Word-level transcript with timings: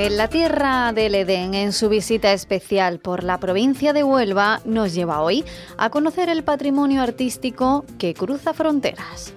En 0.00 0.16
la 0.16 0.28
tierra 0.28 0.94
del 0.94 1.14
Edén, 1.14 1.52
en 1.52 1.74
su 1.74 1.90
visita 1.90 2.32
especial 2.32 3.00
por 3.00 3.22
la 3.22 3.38
provincia 3.38 3.92
de 3.92 4.02
Huelva, 4.02 4.62
nos 4.64 4.94
lleva 4.94 5.20
hoy 5.20 5.44
a 5.76 5.90
conocer 5.90 6.30
el 6.30 6.42
patrimonio 6.42 7.02
artístico 7.02 7.84
que 7.98 8.14
cruza 8.14 8.54
fronteras. 8.54 9.34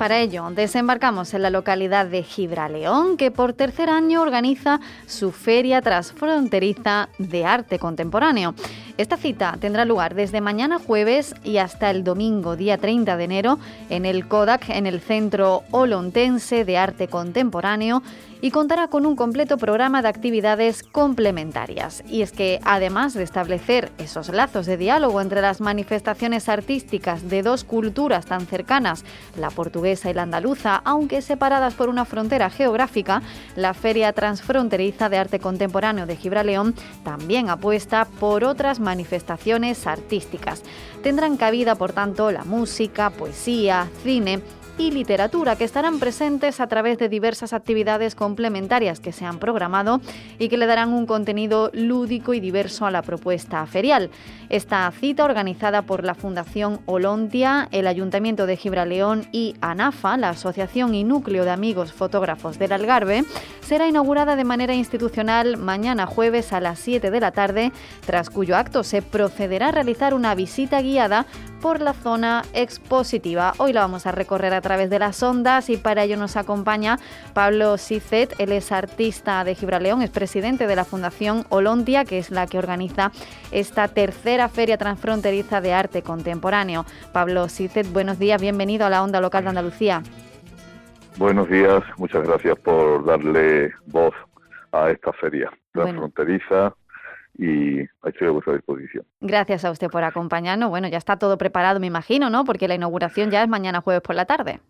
Para 0.00 0.18
ello, 0.18 0.48
desembarcamos 0.48 1.34
en 1.34 1.42
la 1.42 1.50
localidad 1.50 2.06
de 2.06 2.22
Gibraleón, 2.22 3.18
que 3.18 3.30
por 3.30 3.52
tercer 3.52 3.90
año 3.90 4.22
organiza 4.22 4.80
su 5.06 5.30
Feria 5.30 5.82
Transfronteriza 5.82 7.10
de 7.18 7.44
Arte 7.44 7.78
Contemporáneo. 7.78 8.54
Esta 9.00 9.16
cita 9.16 9.56
tendrá 9.58 9.86
lugar 9.86 10.14
desde 10.14 10.42
mañana 10.42 10.78
jueves 10.78 11.34
y 11.42 11.56
hasta 11.56 11.90
el 11.90 12.04
domingo, 12.04 12.54
día 12.54 12.76
30 12.76 13.16
de 13.16 13.24
enero, 13.24 13.58
en 13.88 14.04
el 14.04 14.28
Kodak, 14.28 14.68
en 14.68 14.86
el 14.86 15.00
Centro 15.00 15.62
Olontense 15.70 16.66
de 16.66 16.76
Arte 16.76 17.08
Contemporáneo, 17.08 18.02
y 18.42 18.50
contará 18.50 18.88
con 18.88 19.06
un 19.06 19.16
completo 19.16 19.58
programa 19.58 20.02
de 20.02 20.08
actividades 20.08 20.82
complementarias. 20.82 22.02
Y 22.08 22.22
es 22.22 22.32
que, 22.32 22.60
además 22.64 23.14
de 23.14 23.22
establecer 23.22 23.90
esos 23.98 24.28
lazos 24.30 24.66
de 24.66 24.76
diálogo 24.76 25.20
entre 25.20 25.42
las 25.42 25.60
manifestaciones 25.60 26.48
artísticas 26.48 27.28
de 27.28 27.42
dos 27.42 27.64
culturas 27.64 28.26
tan 28.26 28.46
cercanas, 28.46 29.04
la 29.36 29.50
portuguesa 29.50 30.10
y 30.10 30.14
la 30.14 30.22
andaluza, 30.22 30.80
aunque 30.84 31.22
separadas 31.22 31.74
por 31.74 31.88
una 31.88 32.04
frontera 32.04 32.50
geográfica, 32.50 33.22
la 33.56 33.74
Feria 33.74 34.12
Transfronteriza 34.12 35.08
de 35.08 35.18
Arte 35.18 35.38
Contemporáneo 35.38 36.06
de 36.06 36.16
Gibraleón 36.16 36.74
también 37.04 37.50
apuesta 37.50 38.06
por 38.18 38.44
otras 38.44 38.80
manifestaciones 38.80 38.89
artísticas. 39.86 40.62
Tendrán 41.02 41.36
cabida, 41.36 41.74
por 41.74 41.92
tanto, 41.92 42.30
la 42.30 42.44
música, 42.44 43.10
poesía, 43.10 43.88
cine, 44.02 44.40
y 44.80 44.90
literatura 44.90 45.56
que 45.56 45.64
estarán 45.64 45.98
presentes 45.98 46.58
a 46.58 46.66
través 46.66 46.96
de 46.96 47.10
diversas 47.10 47.52
actividades 47.52 48.14
complementarias 48.14 48.98
que 48.98 49.12
se 49.12 49.26
han 49.26 49.38
programado 49.38 50.00
y 50.38 50.48
que 50.48 50.56
le 50.56 50.64
darán 50.64 50.94
un 50.94 51.04
contenido 51.04 51.70
lúdico 51.74 52.32
y 52.32 52.40
diverso 52.40 52.86
a 52.86 52.90
la 52.90 53.02
propuesta 53.02 53.66
ferial. 53.66 54.10
Esta 54.48 54.90
cita 54.90 55.24
organizada 55.24 55.82
por 55.82 56.02
la 56.02 56.14
Fundación 56.14 56.80
Olontia, 56.86 57.68
el 57.72 57.86
Ayuntamiento 57.86 58.46
de 58.46 58.56
Gibraleón 58.56 59.26
y 59.32 59.54
ANAFA, 59.60 60.16
la 60.16 60.30
Asociación 60.30 60.94
y 60.94 61.04
Núcleo 61.04 61.44
de 61.44 61.50
Amigos 61.50 61.92
Fotógrafos 61.92 62.58
del 62.58 62.72
Algarve, 62.72 63.24
será 63.60 63.86
inaugurada 63.86 64.34
de 64.34 64.44
manera 64.44 64.74
institucional 64.74 65.58
mañana 65.58 66.06
jueves 66.06 66.54
a 66.54 66.60
las 66.60 66.78
7 66.78 67.10
de 67.10 67.20
la 67.20 67.32
tarde, 67.32 67.70
tras 68.06 68.30
cuyo 68.30 68.56
acto 68.56 68.82
se 68.82 69.02
procederá 69.02 69.68
a 69.68 69.72
realizar 69.72 70.14
una 70.14 70.34
visita 70.34 70.80
guiada 70.80 71.26
por 71.60 71.80
la 71.80 71.92
zona 71.92 72.42
expositiva. 72.52 73.52
Hoy 73.58 73.72
la 73.72 73.82
vamos 73.82 74.06
a 74.06 74.12
recorrer 74.12 74.52
a 74.54 74.60
través 74.60 74.90
de 74.90 74.98
las 74.98 75.22
ondas 75.22 75.70
y 75.70 75.76
para 75.76 76.04
ello 76.04 76.16
nos 76.16 76.36
acompaña 76.36 76.98
Pablo 77.34 77.76
Sicet. 77.78 78.34
Él 78.38 78.52
es 78.52 78.72
artista 78.72 79.44
de 79.44 79.54
Gibraleón, 79.54 80.02
es 80.02 80.10
presidente 80.10 80.66
de 80.66 80.76
la 80.76 80.84
Fundación 80.84 81.44
Olontia, 81.48 82.04
que 82.04 82.18
es 82.18 82.30
la 82.30 82.46
que 82.46 82.58
organiza 82.58 83.12
esta 83.52 83.88
tercera 83.88 84.48
feria 84.48 84.78
transfronteriza 84.78 85.60
de 85.60 85.72
arte 85.72 86.02
contemporáneo. 86.02 86.84
Pablo 87.12 87.48
Sicet, 87.48 87.92
buenos 87.92 88.18
días, 88.18 88.40
bienvenido 88.40 88.86
a 88.86 88.90
la 88.90 89.02
onda 89.02 89.20
local 89.20 89.44
de 89.44 89.48
Andalucía. 89.50 90.02
Buenos 91.18 91.48
días, 91.48 91.82
muchas 91.98 92.26
gracias 92.26 92.58
por 92.60 93.04
darle 93.04 93.72
voz 93.86 94.14
a 94.72 94.90
esta 94.90 95.12
feria 95.12 95.50
transfronteriza 95.72 96.74
y 97.38 97.80
estoy 98.04 98.28
a 98.28 98.30
vuestra 98.30 98.54
disposición. 98.54 99.04
Gracias 99.20 99.64
a 99.64 99.70
usted 99.70 99.88
por 99.88 100.04
acompañarnos. 100.04 100.70
Bueno, 100.70 100.88
ya 100.88 100.98
está 100.98 101.18
todo 101.18 101.38
preparado, 101.38 101.80
me 101.80 101.86
imagino, 101.86 102.30
¿no? 102.30 102.44
Porque 102.44 102.68
la 102.68 102.74
inauguración 102.74 103.30
ya 103.30 103.42
es 103.42 103.48
mañana 103.48 103.80
jueves 103.80 104.02
por 104.02 104.14
la 104.14 104.24
tarde. 104.24 104.60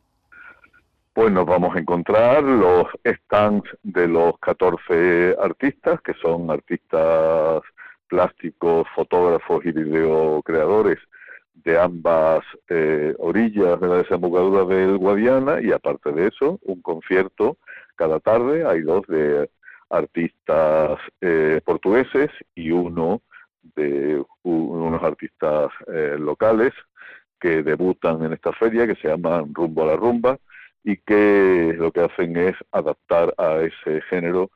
Pues 1.13 1.31
nos 1.33 1.47
vamos 1.47 1.75
a 1.77 1.79
encontrar 1.79 2.43
los 2.43 2.87
stands 3.05 3.69
de 3.83 4.09
los 4.09 4.39
14 4.41 5.37
artistas, 5.41 6.01
que 6.03 6.15
son 6.15 6.51
artistas 6.51 7.63
plásticos, 8.09 8.87
fotógrafos 8.95 9.65
y 9.65 9.73
videocreadores 9.73 10.99
ambas 11.79 12.45
eh, 12.69 13.15
orillas 13.19 13.81
de 13.81 13.89
la 13.89 13.97
desembocadura 13.97 14.65
del 14.65 14.99
Guadiana 14.99 15.61
y 15.61 15.73
aparte 15.73 16.13
de 16.13 16.29
eso, 16.29 16.59
un 16.63 16.81
concierto 16.83 17.57
cada 17.97 18.21
tarde, 18.21 18.65
hay 18.67 18.83
dos 18.83 19.07
de 19.09 19.51
artistas 19.91 20.99
eh, 21.21 21.61
portugueses 21.65 22.31
y 22.55 22.71
uno 22.71 23.21
de 23.77 24.23
unos 24.43 25.03
artistas 25.03 25.71
eh, 25.89 26.17
locales 26.19 26.73
que 27.39 27.63
debutan 27.63 28.23
en 28.25 28.33
esta 28.33 28.53
feria 28.53 28.87
que 28.87 28.97
se 28.97 29.09
llaman 29.09 29.55
Rumbo 29.55 29.83
a 29.83 29.87
la 29.87 29.97
Rumba 29.97 30.39
y 30.85 30.97
que 30.97 31.75
lo 31.77 31.93
que 31.93 32.01
hacen 32.01 32.37
es 32.37 32.55
adaptar 32.73 33.35
a 33.37 33.59
ese 33.61 34.01
género 34.03 34.51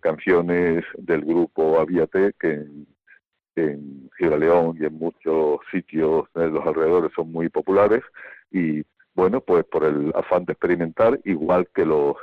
canciones 0.00 0.82
del 0.96 1.20
grupo 1.20 1.78
Aviate 1.78 2.32
que 2.40 2.64
en 3.58 4.40
León 4.40 4.76
y 4.80 4.84
en 4.84 4.98
muchos 4.98 5.60
sitios 5.70 6.26
de 6.34 6.48
los 6.48 6.66
alrededores 6.66 7.12
son 7.14 7.30
muy 7.32 7.48
populares 7.48 8.02
y 8.50 8.82
bueno, 9.14 9.40
pues 9.40 9.64
por 9.64 9.84
el 9.84 10.12
afán 10.14 10.44
de 10.44 10.52
experimentar, 10.52 11.18
igual 11.24 11.68
que 11.74 11.84
los 11.84 12.16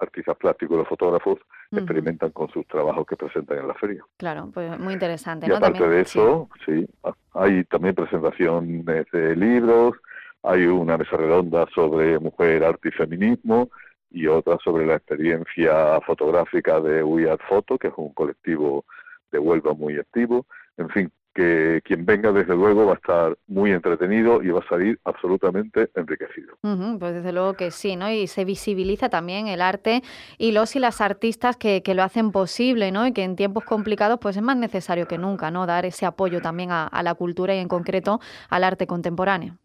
artistas 0.00 0.36
plásticos, 0.36 0.76
los 0.76 0.88
fotógrafos, 0.88 1.38
experimentan 1.70 2.30
con 2.30 2.50
sus 2.50 2.66
trabajos 2.66 3.06
que 3.06 3.16
presentan 3.16 3.58
en 3.58 3.68
la 3.68 3.74
feria. 3.74 4.04
Claro, 4.16 4.50
pues 4.52 4.78
muy 4.78 4.94
interesante. 4.94 5.46
Y 5.48 5.52
aparte 5.52 5.88
de 5.88 6.00
eso, 6.00 6.48
sí. 6.66 6.86
hay 7.34 7.64
también 7.64 7.94
presentaciones 7.94 9.06
de 9.12 9.36
libros, 9.36 9.94
hay 10.42 10.66
una 10.66 10.98
mesa 10.98 11.16
redonda 11.16 11.66
sobre 11.74 12.18
mujer, 12.18 12.64
arte 12.64 12.88
y 12.88 12.92
feminismo 12.92 13.70
y 14.10 14.26
otra 14.26 14.58
sobre 14.62 14.84
la 14.84 14.96
experiencia 14.96 16.00
fotográfica 16.00 16.80
de 16.80 17.02
We 17.02 17.30
Art 17.30 17.40
Photo, 17.48 17.78
que 17.78 17.88
es 17.88 17.94
un 17.96 18.12
colectivo 18.12 18.84
de 19.30 19.38
Huelva 19.38 19.72
muy 19.72 19.96
activo. 19.96 20.46
En 20.76 20.88
fin, 20.88 21.12
que 21.34 21.80
quien 21.84 22.04
venga 22.04 22.32
desde 22.32 22.54
luego 22.54 22.86
va 22.86 22.92
a 22.92 22.96
estar 22.96 23.38
muy 23.46 23.72
entretenido 23.72 24.42
y 24.42 24.50
va 24.50 24.60
a 24.60 24.68
salir 24.68 24.98
absolutamente 25.04 25.90
enriquecido. 25.94 26.56
pues 26.98 27.14
desde 27.14 27.32
luego 27.32 27.54
que 27.54 27.70
sí, 27.70 27.96
¿no? 27.96 28.10
Y 28.10 28.26
se 28.26 28.44
visibiliza 28.44 29.08
también 29.08 29.48
el 29.48 29.62
arte 29.62 30.02
y 30.38 30.52
los 30.52 30.76
y 30.76 30.78
las 30.78 31.00
artistas 31.00 31.56
que, 31.56 31.82
que, 31.82 31.94
lo 31.94 32.02
hacen 32.02 32.32
posible, 32.32 32.92
¿no? 32.92 33.06
Y 33.06 33.12
que 33.12 33.24
en 33.24 33.36
tiempos 33.36 33.64
complicados 33.64 34.18
pues 34.20 34.36
es 34.36 34.42
más 34.42 34.56
necesario 34.56 35.06
que 35.08 35.18
nunca, 35.18 35.50
¿no? 35.50 35.66
Dar 35.66 35.86
ese 35.86 36.06
apoyo 36.06 36.40
también 36.40 36.70
a, 36.70 36.90
la 37.02 37.14
cultura 37.14 37.54
y 37.54 37.58
en 37.58 37.68
concreto 37.68 38.20
al 38.48 38.64
arte 38.64 38.86
contemporáneo. 38.86 39.56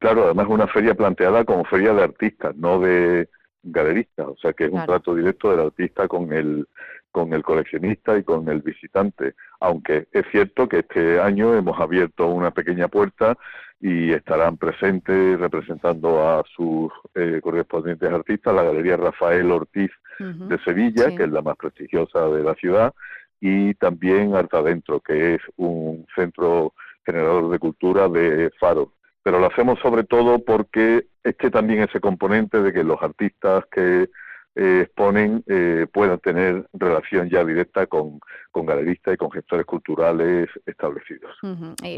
Claro, 0.00 0.24
además 0.24 0.46
es 0.46 0.52
una 0.52 0.66
feria 0.66 0.94
planteada 0.94 1.44
como 1.44 1.64
feria 1.64 1.94
de 1.94 2.02
artistas, 2.02 2.54
no 2.56 2.80
de 2.80 3.28
galeristas, 3.64 4.26
o 4.26 4.36
sea 4.36 4.52
que 4.52 4.64
es 4.64 4.70
un 4.70 4.84
trato 4.84 5.14
directo 5.14 5.50
del 5.50 5.60
artista 5.60 6.08
con 6.08 6.32
el 6.32 6.66
con 7.10 7.32
el 7.32 7.44
coleccionista 7.44 8.18
y 8.18 8.24
con 8.24 8.48
el 8.48 8.60
visitante, 8.60 9.34
aunque 9.60 10.08
es 10.10 10.24
cierto 10.32 10.68
que 10.68 10.80
este 10.80 11.20
año 11.20 11.54
hemos 11.54 11.78
abierto 11.78 12.26
una 12.26 12.50
pequeña 12.50 12.88
puerta 12.88 13.38
y 13.80 14.12
estarán 14.12 14.56
presentes 14.56 15.38
representando 15.38 16.26
a 16.28 16.42
sus 16.56 16.90
eh, 17.14 17.38
correspondientes 17.40 18.10
artistas 18.10 18.52
la 18.52 18.64
Galería 18.64 18.96
Rafael 18.96 19.48
Ortiz 19.52 19.92
de 20.18 20.58
Sevilla, 20.64 21.14
que 21.16 21.24
es 21.24 21.30
la 21.30 21.42
más 21.42 21.56
prestigiosa 21.56 22.28
de 22.28 22.42
la 22.42 22.54
ciudad, 22.54 22.92
y 23.40 23.74
también 23.74 24.34
Arte 24.34 24.56
Adentro, 24.56 25.00
que 25.00 25.34
es 25.34 25.40
un 25.56 26.06
centro 26.16 26.72
generador 27.04 27.50
de 27.50 27.58
cultura 27.58 28.08
de 28.08 28.50
Faro. 28.58 28.92
Pero 29.24 29.40
lo 29.40 29.46
hacemos 29.46 29.80
sobre 29.80 30.04
todo 30.04 30.38
porque 30.44 31.06
es 31.24 31.36
que 31.36 31.50
también 31.50 31.82
ese 31.82 31.98
componente 31.98 32.62
de 32.62 32.72
que 32.72 32.84
los 32.84 33.02
artistas 33.02 33.64
que 33.72 34.08
eh, 34.56 34.82
exponen 34.82 35.42
eh, 35.48 35.86
puedan 35.92 36.20
tener 36.20 36.68
relación 36.72 37.28
ya 37.28 37.44
directa 37.44 37.86
con, 37.86 38.20
con, 38.52 38.66
galeristas 38.66 39.14
y 39.14 39.16
con 39.16 39.30
gestores 39.32 39.66
culturales 39.66 40.48
establecidos. 40.64 41.32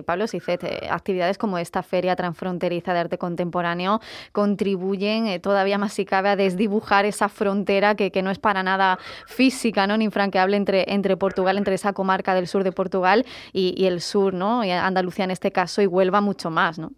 Pablo 0.06 0.26
Sicet, 0.26 0.64
eh, 0.64 0.88
actividades 0.90 1.36
como 1.36 1.58
esta 1.58 1.82
Feria 1.82 2.16
Transfronteriza 2.16 2.94
de 2.94 3.00
Arte 3.00 3.18
Contemporáneo 3.18 4.00
contribuyen 4.32 5.26
eh, 5.26 5.38
todavía 5.38 5.76
más 5.76 5.92
si 5.92 6.06
cabe 6.06 6.30
a 6.30 6.36
desdibujar 6.36 7.04
esa 7.04 7.28
frontera 7.28 7.94
que, 7.94 8.10
que 8.10 8.22
no 8.22 8.30
es 8.30 8.38
para 8.38 8.62
nada 8.62 8.98
física, 9.26 9.86
¿no? 9.86 9.98
ni 9.98 10.06
infranqueable 10.06 10.56
entre, 10.56 10.90
entre 10.94 11.18
Portugal, 11.18 11.58
entre 11.58 11.74
esa 11.74 11.92
comarca 11.92 12.34
del 12.34 12.46
sur 12.46 12.64
de 12.64 12.72
Portugal 12.72 13.26
y, 13.52 13.74
y 13.76 13.86
el 13.86 14.00
sur, 14.00 14.32
¿no? 14.32 14.64
y 14.64 14.70
Andalucía 14.70 15.26
en 15.26 15.30
este 15.32 15.52
caso, 15.52 15.82
y 15.82 15.86
Huelva 15.86 16.22
mucho 16.22 16.48
más. 16.50 16.78
¿no? 16.78 16.92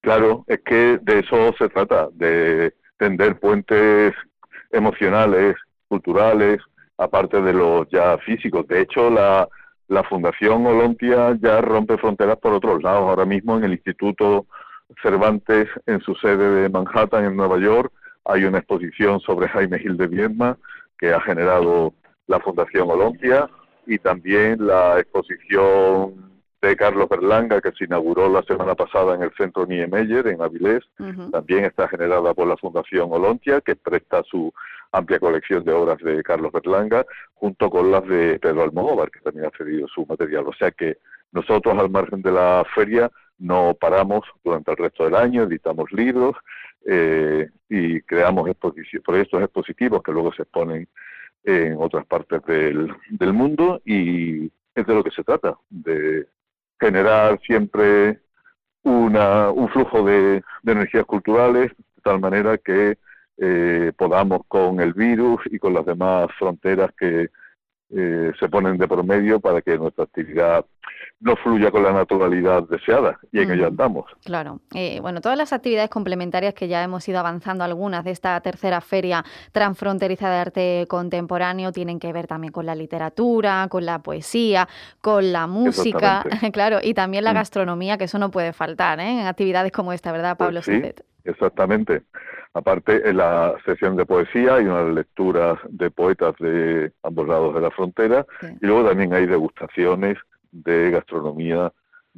Claro, 0.00 0.44
es 0.46 0.60
que 0.60 0.98
de 1.02 1.18
eso 1.20 1.52
se 1.58 1.68
trata, 1.68 2.08
de 2.12 2.74
tender 2.98 3.38
puentes 3.38 4.14
emocionales, 4.70 5.56
culturales, 5.88 6.58
aparte 6.96 7.40
de 7.40 7.52
los 7.52 7.88
ya 7.90 8.18
físicos. 8.18 8.66
De 8.68 8.80
hecho, 8.82 9.10
la, 9.10 9.48
la 9.88 10.04
Fundación 10.04 10.66
Olimpia 10.66 11.36
ya 11.40 11.60
rompe 11.60 11.98
fronteras 11.98 12.36
por 12.38 12.52
otros 12.52 12.82
lados. 12.82 13.08
Ahora 13.08 13.24
mismo 13.24 13.56
en 13.56 13.64
el 13.64 13.72
Instituto 13.72 14.46
Cervantes, 15.02 15.68
en 15.86 16.00
su 16.00 16.14
sede 16.14 16.62
de 16.62 16.68
Manhattan, 16.68 17.24
en 17.24 17.36
Nueva 17.36 17.58
York, 17.58 17.92
hay 18.24 18.44
una 18.44 18.58
exposición 18.58 19.20
sobre 19.20 19.48
Jaime 19.48 19.78
Gil 19.78 19.96
de 19.96 20.06
Viedma 20.06 20.58
que 20.98 21.12
ha 21.12 21.20
generado 21.20 21.94
la 22.26 22.40
Fundación 22.40 22.90
Olimpia 22.90 23.48
y 23.86 23.98
también 23.98 24.66
la 24.66 24.98
exposición 24.98 26.27
de 26.60 26.76
Carlos 26.76 27.08
Berlanga, 27.08 27.60
que 27.60 27.72
se 27.72 27.84
inauguró 27.84 28.28
la 28.28 28.42
semana 28.42 28.74
pasada 28.74 29.14
en 29.14 29.22
el 29.22 29.32
centro 29.34 29.64
Niemeyer, 29.66 30.26
en 30.26 30.42
Avilés, 30.42 30.84
también 31.30 31.64
está 31.64 31.86
generada 31.88 32.34
por 32.34 32.48
la 32.48 32.56
Fundación 32.56 33.08
Olontia, 33.12 33.60
que 33.60 33.76
presta 33.76 34.22
su 34.24 34.52
amplia 34.90 35.20
colección 35.20 35.64
de 35.64 35.72
obras 35.72 35.98
de 35.98 36.22
Carlos 36.22 36.52
Berlanga, 36.52 37.04
junto 37.34 37.70
con 37.70 37.92
las 37.92 38.06
de 38.08 38.38
Pedro 38.40 38.62
Almodóvar, 38.62 39.10
que 39.10 39.20
también 39.20 39.46
ha 39.46 39.56
cedido 39.56 39.86
su 39.88 40.04
material. 40.06 40.46
O 40.48 40.52
sea 40.52 40.70
que 40.72 40.98
nosotros, 41.30 41.78
al 41.78 41.90
margen 41.90 42.22
de 42.22 42.32
la 42.32 42.64
feria, 42.74 43.10
no 43.38 43.76
paramos 43.78 44.24
durante 44.42 44.72
el 44.72 44.76
resto 44.78 45.04
del 45.04 45.14
año, 45.14 45.44
editamos 45.44 45.92
libros 45.92 46.34
eh, 46.86 47.48
y 47.68 48.00
creamos 48.02 48.50
proyectos 49.04 49.42
expositivos 49.42 50.02
que 50.02 50.12
luego 50.12 50.32
se 50.32 50.42
exponen 50.42 50.88
en 51.44 51.76
otras 51.78 52.04
partes 52.06 52.42
del, 52.46 52.92
del 53.10 53.32
mundo 53.32 53.80
y 53.84 54.50
es 54.74 54.86
de 54.86 54.94
lo 54.94 55.04
que 55.04 55.10
se 55.10 55.22
trata, 55.22 55.56
de 55.70 56.26
generar 56.80 57.38
siempre 57.40 58.20
una, 58.82 59.50
un 59.50 59.68
flujo 59.68 60.02
de, 60.04 60.42
de 60.62 60.72
energías 60.72 61.04
culturales 61.04 61.70
de 61.76 62.02
tal 62.02 62.20
manera 62.20 62.58
que 62.58 62.98
eh, 63.38 63.92
podamos 63.96 64.40
con 64.48 64.80
el 64.80 64.94
virus 64.94 65.40
y 65.46 65.58
con 65.58 65.74
las 65.74 65.86
demás 65.86 66.28
fronteras 66.38 66.90
que 66.98 67.28
eh, 67.90 68.32
se 68.38 68.48
ponen 68.48 68.76
de 68.76 68.86
promedio 68.86 69.40
para 69.40 69.62
que 69.62 69.78
nuestra 69.78 70.04
actividad 70.04 70.64
no 71.20 71.36
fluya 71.36 71.70
con 71.70 71.82
la 71.82 71.92
naturalidad 71.92 72.62
deseada 72.68 73.18
y 73.32 73.40
en 73.40 73.50
ello 73.50 73.66
andamos. 73.66 74.06
Claro. 74.24 74.60
Eh, 74.74 75.00
bueno, 75.00 75.20
todas 75.20 75.36
las 75.36 75.52
actividades 75.52 75.90
complementarias 75.90 76.54
que 76.54 76.68
ya 76.68 76.82
hemos 76.84 77.08
ido 77.08 77.18
avanzando, 77.18 77.64
algunas 77.64 78.04
de 78.04 78.12
esta 78.12 78.40
tercera 78.40 78.80
feria 78.80 79.24
transfronteriza 79.52 80.30
de 80.30 80.36
arte 80.36 80.86
contemporáneo, 80.88 81.72
tienen 81.72 81.98
que 81.98 82.12
ver 82.12 82.26
también 82.26 82.52
con 82.52 82.66
la 82.66 82.74
literatura, 82.74 83.66
con 83.68 83.84
la 83.84 83.98
poesía, 84.00 84.68
con 85.00 85.32
la 85.32 85.46
música, 85.46 86.24
claro, 86.52 86.78
y 86.82 86.94
también 86.94 87.24
la 87.24 87.32
mm. 87.32 87.36
gastronomía, 87.36 87.98
que 87.98 88.04
eso 88.04 88.18
no 88.18 88.30
puede 88.30 88.52
faltar 88.52 89.00
¿eh? 89.00 89.20
en 89.20 89.26
actividades 89.26 89.72
como 89.72 89.92
esta, 89.92 90.12
¿verdad, 90.12 90.36
pues 90.36 90.48
Pablo? 90.48 90.62
sí, 90.62 90.82
exactamente. 91.24 92.02
Aparte, 92.58 93.08
en 93.08 93.18
la 93.18 93.54
sesión 93.64 93.94
de 93.94 94.04
poesía 94.04 94.56
hay 94.56 94.64
unas 94.64 94.92
lecturas 94.92 95.60
de 95.68 95.92
poetas 95.92 96.34
de 96.40 96.90
ambos 97.04 97.28
lados 97.28 97.54
de 97.54 97.60
la 97.60 97.70
frontera 97.70 98.26
y 98.60 98.66
luego 98.66 98.88
también 98.88 99.14
hay 99.14 99.26
degustaciones 99.26 100.18
de 100.50 100.90
gastronomía 100.90 101.72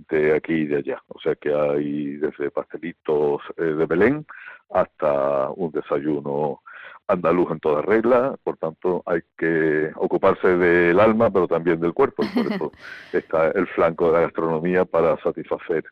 de 0.09 0.35
aquí 0.35 0.55
y 0.55 0.67
de 0.67 0.79
allá. 0.79 1.03
O 1.09 1.21
sea 1.21 1.35
que 1.35 1.53
hay 1.53 2.17
desde 2.17 2.51
pastelitos 2.51 3.43
eh, 3.59 3.65
de 3.65 3.85
Belén 3.85 4.25
hasta 4.71 5.51
un 5.51 5.73
desayuno 5.73 6.63
andaluz 7.07 7.51
en 7.51 7.61
toda 7.61 7.83
regla, 7.83 8.35
por 8.43 8.57
tanto 8.57 9.03
hay 9.05 9.21
que 9.37 9.91
ocuparse 9.97 10.57
del 10.57 10.99
alma 11.01 11.29
pero 11.29 11.49
también 11.49 11.81
del 11.81 11.93
cuerpo, 11.93 12.23
y 12.25 12.29
por 12.29 12.51
eso 12.51 12.73
está 13.13 13.49
el 13.49 13.67
flanco 13.67 14.07
de 14.07 14.13
la 14.13 14.21
gastronomía 14.21 14.87
para 14.87 15.19
satisfacer 15.19 15.85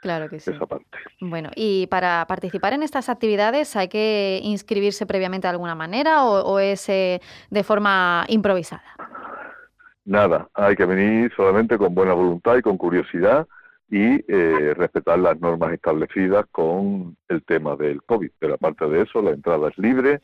Claro 0.00 0.28
que 0.30 0.40
sí. 0.40 0.50
Esa 0.50 0.66
parte. 0.66 0.86
Bueno, 1.20 1.50
y 1.54 1.86
para 1.88 2.24
participar 2.26 2.72
en 2.72 2.82
estas 2.82 3.08
actividades 3.08 3.76
hay 3.76 3.88
que 3.88 4.40
inscribirse 4.42 5.06
previamente 5.06 5.46
de 5.46 5.52
alguna 5.52 5.74
manera 5.74 6.24
o, 6.24 6.58
es 6.58 6.88
eh, 6.88 7.20
de 7.50 7.62
forma 7.64 8.24
improvisada. 8.28 8.82
Nada, 10.04 10.48
hay 10.54 10.74
que 10.76 10.86
venir 10.86 11.32
solamente 11.36 11.76
con 11.76 11.94
buena 11.94 12.14
voluntad 12.14 12.56
y 12.56 12.62
con 12.62 12.78
curiosidad 12.78 13.46
y 13.90 14.24
eh, 14.32 14.72
respetar 14.74 15.18
las 15.18 15.38
normas 15.40 15.72
establecidas 15.72 16.46
con 16.50 17.16
el 17.28 17.42
tema 17.44 17.76
del 17.76 18.02
COVID. 18.04 18.30
Pero 18.38 18.54
aparte 18.54 18.88
de 18.88 19.02
eso, 19.02 19.20
la 19.20 19.32
entrada 19.32 19.68
es 19.68 19.76
libre, 19.76 20.20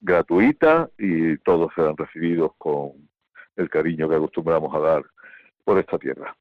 gratuita 0.00 0.88
y 0.98 1.36
todos 1.38 1.70
serán 1.74 1.96
recibidos 1.96 2.52
con 2.56 2.92
el 3.56 3.68
cariño 3.68 4.08
que 4.08 4.14
acostumbramos 4.14 4.74
a 4.74 4.78
dar 4.78 5.02
por 5.68 5.78
esta 5.78 5.98
tierra. 5.98 6.34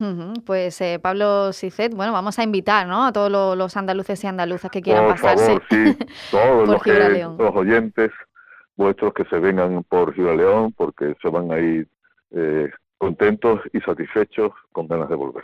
Pues 0.45 0.79
eh, 0.79 0.99
Pablo 1.01 1.51
Sicet, 1.51 1.93
bueno, 1.93 2.13
vamos 2.13 2.39
a 2.39 2.43
invitar 2.43 2.87
¿no? 2.87 3.07
a 3.07 3.11
todos 3.11 3.29
los, 3.57 3.75
andaluces 3.75 4.23
y 4.23 4.27
andaluzas 4.27 4.71
que 4.71 4.81
quieran 4.81 5.03
por 5.03 5.15
pasarse 5.15 5.45
favor, 5.47 5.63
sí, 5.69 5.97
todos 6.31 6.65
los, 6.65 7.37
los, 7.37 7.53
oyentes 7.53 8.11
vuestros 8.77 9.13
que 9.13 9.25
se 9.25 9.37
vengan 9.39 9.83
por 9.83 10.13
Ciudad 10.13 10.37
León 10.37 10.71
porque 10.77 11.13
se 11.21 11.27
van 11.27 11.51
a 11.51 11.59
ir 11.59 11.89
eh, 12.31 12.71
contentos 12.97 13.61
y 13.73 13.79
satisfechos 13.81 14.51
con 14.71 14.87
ganas 14.87 15.09
de 15.09 15.15
volver. 15.15 15.43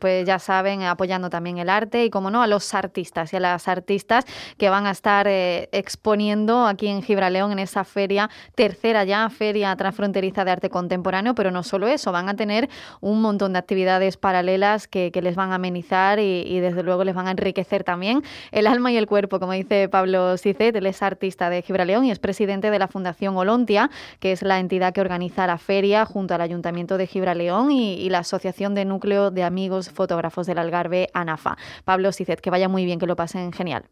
Pues 0.00 0.26
ya 0.26 0.38
saben, 0.38 0.82
apoyando 0.82 1.28
también 1.28 1.58
el 1.58 1.68
arte 1.68 2.04
y, 2.04 2.10
como 2.10 2.30
no, 2.30 2.42
a 2.42 2.46
los 2.46 2.72
artistas 2.72 3.32
y 3.32 3.36
a 3.36 3.40
las 3.40 3.68
artistas 3.68 4.24
que 4.58 4.70
van 4.70 4.86
a 4.86 4.92
estar 4.92 5.26
eh, 5.28 5.68
exponiendo 5.72 6.66
aquí 6.66 6.86
en 6.86 7.02
Gibraleón 7.02 7.52
en 7.52 7.58
esa 7.58 7.84
feria, 7.84 8.30
tercera 8.54 9.04
ya 9.04 9.28
feria 9.28 9.74
transfronteriza 9.76 10.44
de 10.44 10.52
arte 10.52 10.70
contemporáneo, 10.70 11.34
pero 11.34 11.50
no 11.50 11.62
solo 11.62 11.88
eso, 11.88 12.12
van 12.12 12.28
a 12.28 12.36
tener 12.36 12.68
un 13.00 13.20
montón 13.20 13.52
de 13.54 13.58
actividades 13.58 14.16
paralelas 14.16 14.86
que, 14.88 15.10
les 15.16 15.34
van 15.34 15.50
a 15.50 15.56
amenizar 15.56 16.18
y, 16.20 16.60
desde 16.60 16.82
luego 16.82 17.02
les 17.02 17.14
van 17.14 17.26
a 17.26 17.30
enriquecer 17.32 17.82
también 17.82 18.22
el 18.52 18.66
alma 18.66 18.92
y 18.92 18.96
el 18.96 19.06
cuerpo, 19.06 19.40
como 19.40 19.52
dice 19.52 19.88
Pablo 19.88 20.36
Cicet, 20.36 20.76
él 20.76 20.86
es 20.86 21.02
artista 21.02 21.50
de 21.50 21.62
Gibraleón 21.62 22.04
y 22.04 22.10
es 22.10 22.18
presidente 22.18 22.70
de 22.70 22.78
la 22.78 22.86
Fundación 22.86 23.36
Olontia, 23.36 23.90
que 24.20 24.32
es 24.32 24.42
la 24.42 24.60
entidad 24.60 24.92
que 24.92 25.00
organiza 25.00 25.46
la 25.46 25.58
feria 25.58 26.04
junto 26.04 26.34
al 26.34 26.42
Ayuntamiento 26.42 26.85
de 26.86 27.06
Gibraleón 27.08 27.72
y, 27.72 27.94
y 27.94 28.08
la 28.08 28.20
Asociación 28.20 28.74
de 28.74 28.84
Núcleo 28.84 29.30
de 29.32 29.42
Amigos 29.42 29.90
Fotógrafos 29.90 30.46
del 30.46 30.58
Algarve, 30.58 31.08
ANAFA. 31.12 31.56
Pablo 31.84 32.12
Cicet, 32.12 32.40
que 32.40 32.50
vaya 32.50 32.68
muy 32.68 32.84
bien, 32.84 33.00
que 33.00 33.06
lo 33.06 33.16
pasen 33.16 33.52
genial. 33.52 33.84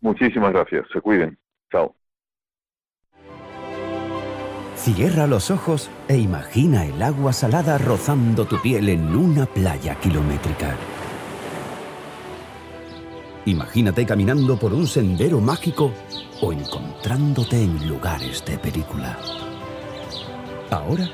Muchísimas 0.00 0.52
gracias, 0.52 0.86
se 0.92 1.00
cuiden. 1.00 1.38
Chao. 1.70 1.94
Cierra 4.74 5.28
los 5.28 5.50
ojos 5.52 5.90
e 6.08 6.16
imagina 6.16 6.84
el 6.84 7.00
agua 7.02 7.32
salada 7.32 7.78
rozando 7.78 8.46
tu 8.46 8.60
piel 8.60 8.88
en 8.88 9.14
una 9.14 9.46
playa 9.46 9.94
kilométrica. 9.94 10.76
Imagínate 13.44 14.04
caminando 14.06 14.56
por 14.56 14.72
un 14.72 14.86
sendero 14.86 15.40
mágico 15.40 15.92
o 16.40 16.52
encontrándote 16.52 17.62
en 17.62 17.88
lugares 17.88 18.44
de 18.44 18.58
película. 18.58 19.16
Ahora, 20.70 21.08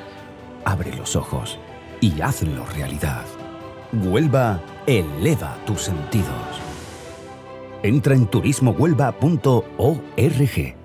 abre 0.68 0.94
los 0.94 1.16
ojos 1.16 1.58
y 2.00 2.20
hazlo 2.20 2.64
realidad. 2.66 3.24
Huelva 3.92 4.60
eleva 4.86 5.56
tus 5.64 5.82
sentidos. 5.82 6.28
Entra 7.82 8.14
en 8.14 8.26
turismohuelva.org. 8.26 10.76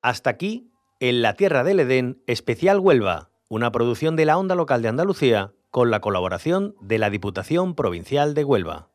Hasta 0.00 0.30
aquí, 0.30 0.70
en 1.00 1.22
la 1.22 1.34
Tierra 1.34 1.64
del 1.64 1.80
Edén, 1.80 2.22
especial 2.28 2.78
Huelva, 2.78 3.30
una 3.48 3.72
producción 3.72 4.14
de 4.14 4.26
la 4.26 4.38
Onda 4.38 4.54
Local 4.54 4.82
de 4.82 4.88
Andalucía 4.88 5.52
con 5.70 5.90
la 5.90 6.00
colaboración 6.00 6.76
de 6.80 6.98
la 6.98 7.10
Diputación 7.10 7.74
Provincial 7.74 8.34
de 8.34 8.44
Huelva. 8.44 8.91